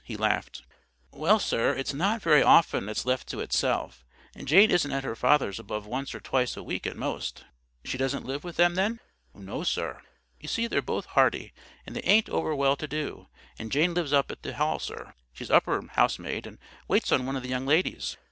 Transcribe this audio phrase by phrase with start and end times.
[0.03, 0.63] He laughed.
[1.11, 4.03] "Well, sir, it's not very often it's left to itself.
[4.35, 7.45] Jane isn't at her father's above once or twice a week at most."
[7.85, 8.99] "She doesn't live with them, then?"
[9.35, 10.01] "No, sir.
[10.39, 11.53] You see they're both hearty,
[11.85, 13.27] and they ain't over well to do,
[13.59, 15.13] and Jane lives up at the Hall, sir.
[15.33, 16.57] She's upper housemaid, and
[16.87, 18.17] waits on one of the young ladies.